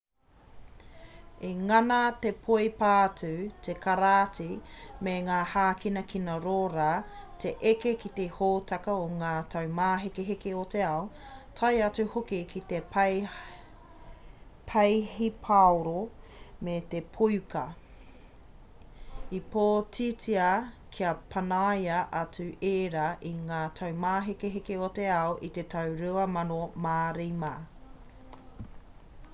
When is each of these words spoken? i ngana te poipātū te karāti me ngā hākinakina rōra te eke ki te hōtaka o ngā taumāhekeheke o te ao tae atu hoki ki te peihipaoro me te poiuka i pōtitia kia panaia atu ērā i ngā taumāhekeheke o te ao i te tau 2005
i 1.47 1.49
ngana 1.65 1.97
te 2.21 2.29
poipātū 2.45 3.27
te 3.65 3.73
karāti 3.81 4.45
me 5.07 5.11
ngā 5.25 5.41
hākinakina 5.49 6.37
rōra 6.45 6.87
te 7.43 7.51
eke 7.71 7.91
ki 8.03 8.09
te 8.19 8.25
hōtaka 8.37 8.95
o 9.01 9.03
ngā 9.19 9.33
taumāhekeheke 9.55 10.55
o 10.63 10.63
te 10.75 10.81
ao 10.87 11.03
tae 11.59 11.69
atu 11.89 12.05
hoki 12.15 12.39
ki 12.53 12.61
te 12.71 12.79
peihipaoro 14.71 15.95
me 16.69 16.79
te 16.95 17.03
poiuka 17.19 17.65
i 19.41 19.45
pōtitia 19.57 20.49
kia 20.97 21.13
panaia 21.35 21.99
atu 22.23 22.47
ērā 22.71 23.07
i 23.35 23.35
ngā 23.51 23.61
taumāhekeheke 23.81 24.81
o 24.89 24.89
te 25.01 25.05
ao 25.19 25.37
i 25.49 25.53
te 25.59 25.67
tau 25.77 25.95
2005 26.03 27.55